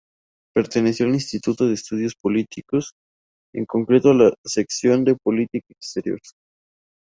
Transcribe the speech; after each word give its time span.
Perteneció 0.55 1.05
al 1.05 1.13
Instituto 1.13 1.67
de 1.67 1.75
Estudios 1.75 2.15
Políticos, 2.15 2.93
en 3.53 3.67
concreto 3.67 4.09
a 4.13 4.33
su 4.41 4.49
sección 4.49 5.03
de 5.03 5.15
Política 5.15 5.67
Exterior. 5.69 6.19